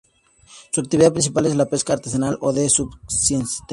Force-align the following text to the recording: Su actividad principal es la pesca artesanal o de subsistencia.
Su 0.71 0.81
actividad 0.81 1.13
principal 1.13 1.45
es 1.45 1.55
la 1.55 1.67
pesca 1.67 1.93
artesanal 1.93 2.35
o 2.41 2.51
de 2.53 2.67
subsistencia. 2.71 3.63